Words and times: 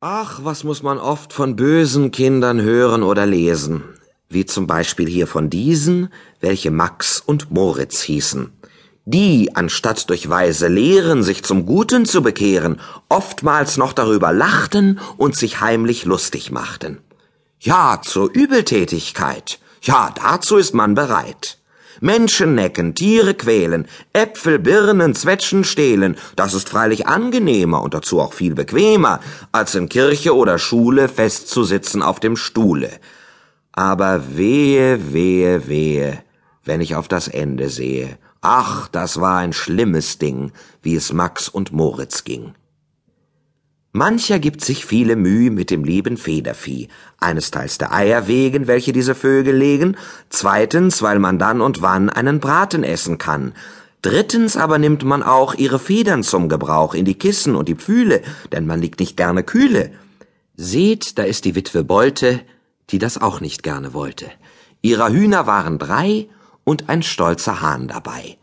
Ach, 0.00 0.38
was 0.44 0.62
muss 0.62 0.84
man 0.84 1.00
oft 1.00 1.32
von 1.32 1.56
bösen 1.56 2.12
Kindern 2.12 2.60
hören 2.60 3.02
oder 3.02 3.26
lesen, 3.26 3.82
wie 4.28 4.46
zum 4.46 4.68
Beispiel 4.68 5.08
hier 5.08 5.26
von 5.26 5.50
diesen, 5.50 6.12
welche 6.40 6.70
Max 6.70 7.20
und 7.20 7.50
Moritz 7.50 8.02
hießen, 8.02 8.52
die, 9.06 9.56
anstatt 9.56 10.08
durch 10.08 10.28
weise 10.28 10.68
Lehren 10.68 11.24
sich 11.24 11.42
zum 11.42 11.66
Guten 11.66 12.06
zu 12.06 12.22
bekehren, 12.22 12.80
oftmals 13.08 13.76
noch 13.76 13.92
darüber 13.92 14.32
lachten 14.32 15.00
und 15.16 15.34
sich 15.34 15.60
heimlich 15.60 16.04
lustig 16.04 16.52
machten. 16.52 16.98
Ja, 17.58 18.00
zur 18.00 18.30
Übeltätigkeit, 18.32 19.58
ja, 19.82 20.14
dazu 20.14 20.58
ist 20.58 20.74
man 20.74 20.94
bereit. 20.94 21.57
Menschen 22.00 22.54
necken, 22.54 22.94
Tiere 22.94 23.34
quälen, 23.34 23.86
Äpfel, 24.12 24.58
Birnen, 24.58 25.14
Zwetschgen 25.14 25.64
stehlen, 25.64 26.16
das 26.36 26.54
ist 26.54 26.68
freilich 26.68 27.06
angenehmer 27.06 27.82
und 27.82 27.94
dazu 27.94 28.20
auch 28.20 28.32
viel 28.32 28.54
bequemer, 28.54 29.20
als 29.52 29.74
in 29.74 29.88
Kirche 29.88 30.34
oder 30.34 30.58
Schule 30.58 31.08
festzusitzen 31.08 32.02
auf 32.02 32.20
dem 32.20 32.36
Stuhle. 32.36 32.90
Aber 33.72 34.36
wehe, 34.36 35.12
wehe, 35.12 35.68
wehe, 35.68 36.22
wenn 36.64 36.80
ich 36.80 36.94
auf 36.94 37.08
das 37.08 37.28
Ende 37.28 37.68
sehe. 37.68 38.18
Ach, 38.40 38.88
das 38.88 39.20
war 39.20 39.38
ein 39.38 39.52
schlimmes 39.52 40.18
Ding, 40.18 40.52
wie 40.82 40.94
es 40.94 41.12
Max 41.12 41.48
und 41.48 41.72
Moritz 41.72 42.24
ging. 42.24 42.54
Mancher 43.98 44.38
gibt 44.38 44.64
sich 44.64 44.86
viele 44.86 45.16
Mühe 45.16 45.50
mit 45.50 45.70
dem 45.70 45.82
lieben 45.82 46.16
Federvieh, 46.16 46.86
einesteils 47.18 47.78
der 47.78 47.92
Eier 47.92 48.28
wegen, 48.28 48.68
welche 48.68 48.92
diese 48.92 49.16
Vögel 49.16 49.56
legen, 49.56 49.96
zweitens, 50.30 51.02
weil 51.02 51.18
man 51.18 51.40
dann 51.40 51.60
und 51.60 51.82
wann 51.82 52.08
einen 52.08 52.38
Braten 52.38 52.84
essen 52.84 53.18
kann, 53.18 53.54
drittens 54.00 54.56
aber 54.56 54.78
nimmt 54.78 55.02
man 55.02 55.24
auch 55.24 55.54
ihre 55.54 55.80
Federn 55.80 56.22
zum 56.22 56.48
Gebrauch 56.48 56.94
in 56.94 57.06
die 57.06 57.16
Kissen 57.16 57.56
und 57.56 57.68
die 57.68 57.74
Pfühle, 57.74 58.22
denn 58.52 58.66
man 58.66 58.80
liegt 58.80 59.00
nicht 59.00 59.16
gerne 59.16 59.42
kühle. 59.42 59.90
Seht, 60.56 61.18
da 61.18 61.24
ist 61.24 61.44
die 61.44 61.56
Witwe 61.56 61.82
Bolte, 61.82 62.40
die 62.90 63.00
das 63.00 63.20
auch 63.20 63.40
nicht 63.40 63.64
gerne 63.64 63.94
wollte. 63.94 64.30
Ihrer 64.80 65.10
Hühner 65.10 65.48
waren 65.48 65.80
drei 65.80 66.28
und 66.62 66.88
ein 66.88 67.02
stolzer 67.02 67.62
Hahn 67.62 67.88
dabei. 67.88 68.38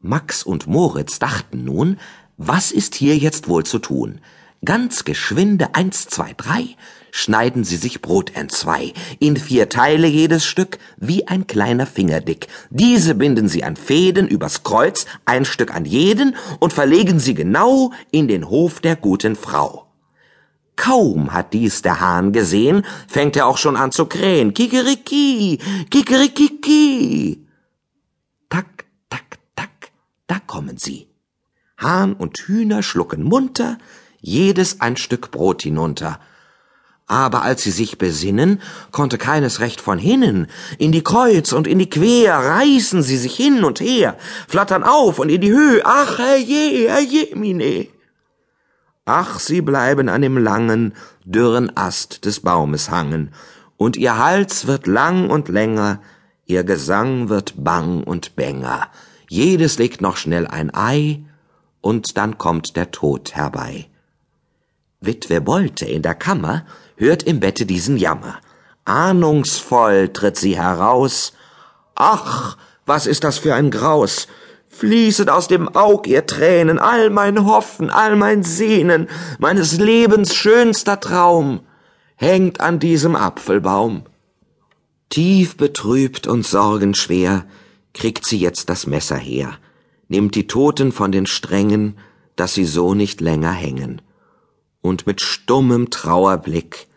Max 0.00 0.42
und 0.42 0.66
Moritz 0.66 1.20
dachten 1.20 1.62
nun, 1.62 2.00
was 2.36 2.72
ist 2.72 2.96
hier 2.96 3.16
jetzt 3.16 3.46
wohl 3.46 3.64
zu 3.64 3.78
tun? 3.78 4.20
Ganz 4.64 5.04
geschwinde 5.04 5.74
eins, 5.74 6.06
zwei, 6.06 6.32
drei, 6.36 6.76
schneiden 7.10 7.64
sie 7.64 7.76
sich 7.76 8.00
Brot 8.00 8.34
entzwei, 8.34 8.92
in 9.18 9.36
vier 9.36 9.68
Teile 9.68 10.06
jedes 10.06 10.44
Stück, 10.44 10.78
wie 10.96 11.26
ein 11.28 11.46
kleiner 11.46 11.86
Finger 11.86 12.20
dick. 12.20 12.48
Diese 12.70 13.14
binden 13.14 13.48
sie 13.48 13.64
an 13.64 13.76
Fäden 13.76 14.28
übers 14.28 14.62
Kreuz, 14.62 15.06
ein 15.24 15.44
Stück 15.44 15.74
an 15.74 15.84
jeden, 15.84 16.36
und 16.60 16.72
verlegen 16.72 17.18
sie 17.18 17.34
genau 17.34 17.92
in 18.10 18.28
den 18.28 18.48
Hof 18.48 18.80
der 18.80 18.96
guten 18.96 19.36
Frau. 19.36 19.86
Kaum 20.76 21.32
hat 21.32 21.52
dies 21.52 21.82
der 21.82 22.00
Hahn 22.00 22.32
gesehen, 22.32 22.84
fängt 23.06 23.36
er 23.36 23.46
auch 23.46 23.58
schon 23.58 23.76
an 23.76 23.92
zu 23.92 24.06
krähen. 24.06 24.54
Kikeriki, 24.54 25.58
kikerikiki. 25.90 27.46
Tak, 28.48 28.84
tak, 29.08 29.38
tak, 29.54 29.90
da 30.26 30.38
kommen 30.40 30.78
sie. 30.78 31.08
Hahn 31.76 32.14
und 32.14 32.38
Hühner 32.38 32.82
schlucken 32.82 33.22
munter, 33.22 33.78
jedes 34.24 34.80
ein 34.80 34.96
Stück 34.96 35.30
Brot 35.30 35.62
hinunter. 35.62 36.18
Aber 37.06 37.42
als 37.42 37.62
sie 37.62 37.70
sich 37.70 37.98
besinnen, 37.98 38.62
konnte 38.90 39.18
keines 39.18 39.60
recht 39.60 39.80
von 39.80 39.98
hinnen. 39.98 40.46
In 40.78 40.90
die 40.90 41.04
Kreuz 41.04 41.52
und 41.52 41.66
in 41.66 41.78
die 41.78 41.90
Quer 41.90 42.34
reißen 42.34 43.02
sie 43.02 43.18
sich 43.18 43.36
hin 43.36 43.62
und 43.62 43.80
her, 43.80 44.16
flattern 44.48 44.82
auf 44.82 45.18
und 45.18 45.28
in 45.28 45.42
die 45.42 45.52
Höhe. 45.52 45.82
Ach, 45.84 46.18
herrje, 46.18 46.88
herrje, 46.88 47.36
mine. 47.36 47.88
Ach, 49.04 49.38
sie 49.38 49.60
bleiben 49.60 50.08
an 50.08 50.22
dem 50.22 50.38
langen, 50.38 50.94
dürren 51.26 51.76
Ast 51.76 52.24
des 52.24 52.40
Baumes 52.40 52.90
hangen, 52.90 53.34
und 53.76 53.98
ihr 53.98 54.16
Hals 54.16 54.66
wird 54.66 54.86
lang 54.86 55.28
und 55.28 55.48
länger, 55.48 56.00
ihr 56.46 56.64
Gesang 56.64 57.28
wird 57.28 57.52
bang 57.62 58.02
und 58.02 58.34
bänger. 58.34 58.88
Jedes 59.28 59.76
legt 59.76 60.00
noch 60.00 60.16
schnell 60.16 60.46
ein 60.46 60.74
Ei, 60.74 61.22
und 61.82 62.16
dann 62.16 62.38
kommt 62.38 62.76
der 62.76 62.92
Tod 62.92 63.34
herbei. 63.34 63.90
Witwe 65.06 65.40
Bolte 65.40 65.84
in 65.84 66.02
der 66.02 66.14
Kammer 66.14 66.64
hört 66.96 67.22
im 67.22 67.40
Bette 67.40 67.66
diesen 67.66 67.96
Jammer. 67.96 68.38
Ahnungsvoll 68.84 70.12
tritt 70.12 70.36
sie 70.36 70.56
heraus. 70.56 71.32
Ach, 71.94 72.56
was 72.86 73.06
ist 73.06 73.24
das 73.24 73.38
für 73.38 73.54
ein 73.54 73.70
Graus! 73.70 74.28
Fließet 74.68 75.30
aus 75.30 75.46
dem 75.46 75.68
Aug 75.76 76.08
ihr 76.08 76.26
Tränen, 76.26 76.80
all 76.80 77.08
mein 77.08 77.46
Hoffen, 77.46 77.90
all 77.90 78.16
mein 78.16 78.42
Sehnen, 78.42 79.08
meines 79.38 79.78
Lebens 79.78 80.34
schönster 80.34 80.98
Traum, 80.98 81.60
hängt 82.16 82.60
an 82.60 82.80
diesem 82.80 83.14
Apfelbaum. 83.14 84.02
Tief 85.10 85.56
betrübt 85.56 86.26
und 86.26 86.44
sorgenschwer 86.44 87.44
kriegt 87.92 88.26
sie 88.26 88.38
jetzt 88.38 88.68
das 88.68 88.88
Messer 88.88 89.16
her, 89.16 89.58
nimmt 90.08 90.34
die 90.34 90.48
Toten 90.48 90.90
von 90.90 91.12
den 91.12 91.26
Strängen, 91.26 91.96
dass 92.34 92.54
sie 92.54 92.64
so 92.64 92.94
nicht 92.94 93.20
länger 93.20 93.52
hängen 93.52 94.02
und 94.84 95.06
mit 95.06 95.22
stummem 95.22 95.88
Trauerblick 95.88 96.88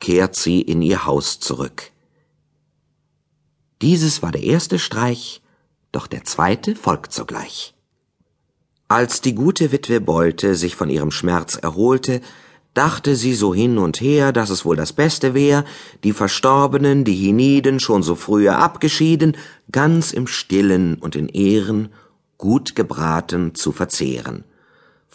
kehrt 0.00 0.34
sie 0.34 0.62
in 0.62 0.80
ihr 0.80 1.04
Haus 1.04 1.40
zurück. 1.40 1.90
Dieses 3.82 4.22
war 4.22 4.32
der 4.32 4.42
erste 4.42 4.78
Streich, 4.78 5.42
doch 5.92 6.06
der 6.06 6.24
zweite 6.24 6.74
folgt 6.74 7.12
sogleich. 7.12 7.74
Als 8.88 9.20
die 9.20 9.34
gute 9.34 9.72
Witwe 9.72 10.00
Bolte 10.00 10.54
sich 10.54 10.74
von 10.74 10.88
ihrem 10.88 11.10
Schmerz 11.10 11.56
erholte, 11.56 12.22
dachte 12.72 13.14
sie 13.14 13.34
so 13.34 13.54
hin 13.54 13.76
und 13.76 14.00
her, 14.00 14.32
dass 14.32 14.48
es 14.48 14.64
wohl 14.64 14.76
das 14.76 14.94
Beste 14.94 15.34
wär, 15.34 15.66
die 16.02 16.14
Verstorbenen, 16.14 17.04
die 17.04 17.14
hienieden, 17.14 17.78
schon 17.78 18.02
so 18.02 18.14
früher 18.14 18.56
abgeschieden, 18.56 19.36
ganz 19.70 20.12
im 20.12 20.26
Stillen 20.26 20.94
und 20.94 21.14
in 21.14 21.28
Ehren, 21.28 21.92
gut 22.38 22.74
gebraten 22.74 23.54
zu 23.54 23.70
verzehren. 23.70 24.44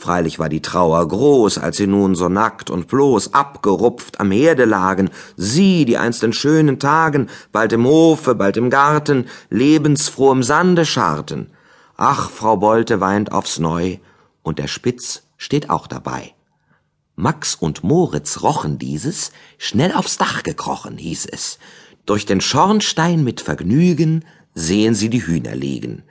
Freilich 0.02 0.40
war 0.40 0.48
die 0.48 0.62
Trauer 0.62 1.06
groß, 1.06 1.58
als 1.58 1.76
sie 1.76 1.86
nun 1.86 2.16
so 2.16 2.30
nackt 2.30 2.70
und 2.70 2.88
bloß 2.88 3.34
abgerupft 3.34 4.22
am 4.22 4.32
Herde 4.32 4.64
lagen, 4.64 5.10
sie, 5.36 5.84
die 5.84 5.98
einst 5.98 6.24
in 6.24 6.32
schönen 6.32 6.80
Tagen, 6.80 7.28
bald 7.52 7.74
im 7.74 7.86
Hofe, 7.86 8.34
bald 8.34 8.56
im 8.56 8.70
Garten, 8.70 9.26
lebensfroh 9.50 10.32
im 10.32 10.42
Sande 10.42 10.86
scharten. 10.86 11.52
Ach, 11.98 12.30
Frau 12.30 12.56
Bolte 12.56 13.02
weint 13.02 13.34
aufs 13.34 13.60
Neu, 13.60 13.98
und 14.42 14.58
der 14.58 14.70
Spitz 14.70 15.24
steht 15.36 15.70
auch 15.70 15.86
dabei. 15.86 16.34
Max 17.18 17.56
und 17.56 17.84
Moritz 17.84 18.42
rochen 18.42 18.80
dieses, 18.80 19.34
schnell 19.58 19.92
aufs 19.92 20.16
Dach 20.16 20.44
gekrochen, 20.44 20.98
hieß 20.98 21.26
es. 21.26 21.60
Durch 22.06 22.26
den 22.26 22.40
Schornstein 22.40 23.26
mit 23.26 23.42
Vergnügen 23.42 24.24
sehen 24.54 24.96
sie 24.96 25.10
die 25.10 25.28
Hühner 25.28 25.56
liegen 25.56 26.04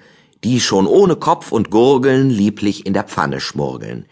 die 0.44 0.60
schon 0.60 0.86
ohne 0.86 1.16
Kopf 1.16 1.52
und 1.52 1.70
Gurgeln 1.70 2.30
lieblich 2.30 2.86
in 2.86 2.92
der 2.92 3.04
Pfanne 3.04 3.40
schmurgeln. 3.40 4.06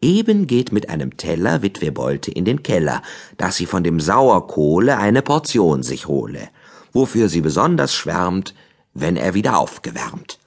Eben 0.00 0.46
geht 0.46 0.72
mit 0.72 0.88
einem 0.88 1.16
Teller 1.16 1.62
Witwe 1.62 1.90
Bolte 1.92 2.30
in 2.30 2.44
den 2.44 2.62
Keller, 2.62 3.02
dass 3.38 3.56
sie 3.56 3.66
von 3.66 3.82
dem 3.82 4.00
Sauerkohle 4.00 4.98
eine 4.98 5.22
Portion 5.22 5.82
sich 5.82 6.06
hole, 6.06 6.48
wofür 6.92 7.28
sie 7.28 7.40
besonders 7.40 7.94
schwärmt, 7.94 8.54
wenn 8.94 9.16
er 9.16 9.34
wieder 9.34 9.58
aufgewärmt. 9.58 10.38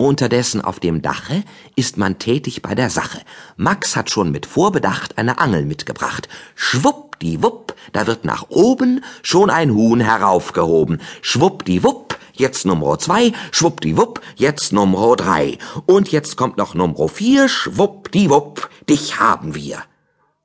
Unterdessen 0.00 0.60
auf 0.60 0.78
dem 0.78 1.02
Dache 1.02 1.42
ist 1.74 1.96
man 1.96 2.20
tätig 2.20 2.62
bei 2.62 2.76
der 2.76 2.88
Sache. 2.88 3.20
Max 3.56 3.96
hat 3.96 4.10
schon 4.10 4.30
mit 4.30 4.46
Vorbedacht 4.46 5.18
eine 5.18 5.40
Angel 5.40 5.64
mitgebracht. 5.64 6.28
Schwuppdiwupp, 6.54 7.74
da 7.92 8.06
wird 8.06 8.24
nach 8.24 8.46
oben 8.48 9.02
schon 9.24 9.50
ein 9.50 9.74
Huhn 9.74 9.98
heraufgehoben. 9.98 11.00
Schwuppdiwupp, 11.20 12.07
jetzt 12.38 12.66
Nummer 12.66 12.98
zwei, 12.98 13.32
schwuppdiwupp, 13.52 14.20
jetzt 14.36 14.72
Nummer 14.72 15.16
drei. 15.16 15.58
Und 15.86 16.10
jetzt 16.10 16.36
kommt 16.36 16.56
noch 16.56 16.74
Nummer 16.74 17.08
vier, 17.08 17.48
schwuppdiwupp, 17.48 18.70
dich 18.88 19.18
haben 19.18 19.54
wir. 19.54 19.82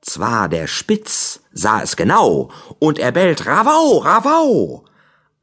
Zwar 0.02 0.50
der 0.50 0.68
Spitz 0.68 1.40
sah 1.54 1.82
es 1.82 1.96
genau, 1.96 2.50
und 2.80 3.00
er 3.00 3.12
bellt 3.12 3.46
Ravau, 3.46 4.00
Ravau. 4.00 4.84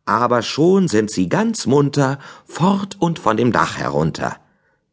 Aber 0.04 0.42
schon 0.42 0.88
sind 0.88 1.10
sie 1.10 1.28
ganz 1.28 1.66
munter, 1.66 2.18
fort 2.44 2.96
und 2.98 3.18
von 3.18 3.36
dem 3.36 3.52
Dach 3.52 3.78
herunter. 3.78 4.36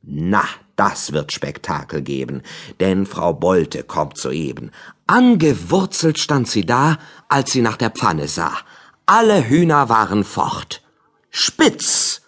Na, 0.01 0.43
das 0.77 1.11
wird 1.11 1.33
Spektakel 1.33 2.01
geben, 2.01 2.43
denn 2.79 3.05
Frau 3.05 3.33
Bolte 3.33 3.83
kommt 3.83 4.17
soeben. 4.17 4.71
Angewurzelt 5.07 6.19
stand 6.19 6.47
sie 6.47 6.65
da, 6.65 6.97
als 7.27 7.51
sie 7.51 7.61
nach 7.61 7.77
der 7.77 7.89
Pfanne 7.89 8.27
sah. 8.27 8.53
Alle 9.05 9.49
Hühner 9.49 9.89
waren 9.89 10.23
fort. 10.23 10.81
Spitz, 11.29 12.21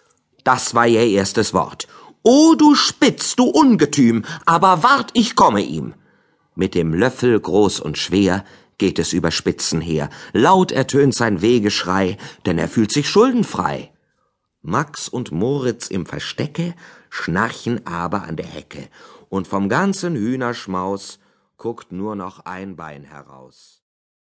das 0.44 0.74
war 0.74 0.86
ihr 0.86 1.06
erstes 1.06 1.54
Wort. 1.54 1.88
O 2.22 2.54
du 2.54 2.74
Spitz, 2.74 3.34
du 3.34 3.44
Ungetüm, 3.44 4.24
aber 4.44 4.82
wart, 4.82 5.10
ich 5.14 5.36
komme 5.36 5.62
ihm. 5.62 5.94
Mit 6.54 6.74
dem 6.74 6.92
Löffel 6.92 7.40
groß 7.40 7.80
und 7.80 7.96
schwer 7.96 8.44
geht 8.76 8.98
es 8.98 9.12
über 9.12 9.30
Spitzen 9.30 9.80
her. 9.80 10.10
Laut 10.32 10.72
ertönt 10.72 11.14
sein 11.14 11.42
Wegeschrei, 11.42 12.18
denn 12.46 12.58
er 12.58 12.68
fühlt 12.68 12.92
sich 12.92 13.08
schuldenfrei. 13.08 13.92
Max 14.62 15.08
und 15.08 15.32
Moritz 15.32 15.88
im 15.88 16.04
Verstecke 16.04 16.74
schnarchen 17.08 17.86
aber 17.86 18.24
an 18.24 18.36
der 18.36 18.46
Hecke, 18.46 18.88
und 19.28 19.48
vom 19.48 19.68
ganzen 19.68 20.14
Hühnerschmaus 20.16 21.18
guckt 21.56 21.92
nur 21.92 22.16
noch 22.16 22.40
ein 22.46 22.76
Bein 22.76 23.04
heraus. 23.04 23.79